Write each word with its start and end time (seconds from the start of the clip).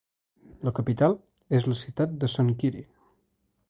La 0.67 0.73
capital 0.79 1.13
és 1.59 1.69
la 1.71 1.79
ciutat 1.83 2.19
de 2.25 2.35
Çankırı. 2.37 2.87